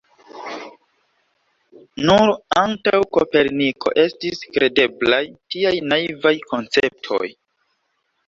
[2.09, 5.21] Nur antaŭ Koperniko estis kredeblaj
[5.57, 7.23] tiaj naivaj konceptoj.